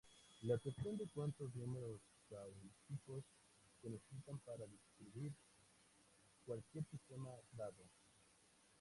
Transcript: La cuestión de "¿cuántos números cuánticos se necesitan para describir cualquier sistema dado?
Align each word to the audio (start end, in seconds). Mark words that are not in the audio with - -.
La 0.41 0.57
cuestión 0.57 0.97
de 0.97 1.07
"¿cuántos 1.09 1.53
números 1.55 2.01
cuánticos 2.27 3.23
se 3.79 3.87
necesitan 3.91 4.39
para 4.39 4.65
describir 4.65 5.31
cualquier 6.43 6.83
sistema 6.89 7.29
dado? 7.55 7.83